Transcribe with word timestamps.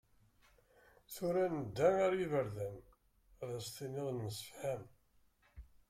Tura, 1.13 1.45
nedda 1.57 1.89
ar 2.05 2.13
yiberdan, 2.19 2.75
Ad 3.41 3.49
as-tiniḍ 3.57 4.07
nemsefham. 4.11 4.83